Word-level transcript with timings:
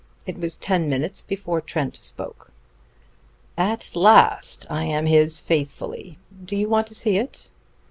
It 0.25 0.39
was 0.39 0.57
ten 0.57 0.89
minutes 0.89 1.21
before 1.21 1.61
Trent 1.61 1.99
spoke. 2.01 2.51
"At 3.55 3.95
last 3.95 4.65
I 4.67 4.83
am 4.85 5.05
his 5.05 5.39
faithfully. 5.39 6.17
Do 6.43 6.55
you 6.55 6.67
want 6.67 6.87
to 6.87 6.95
see 6.95 7.17
it?" 7.17 7.49